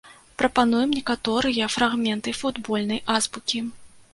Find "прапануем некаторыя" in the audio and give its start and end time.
0.41-1.67